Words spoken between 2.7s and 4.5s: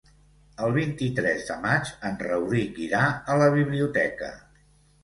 irà a la biblioteca.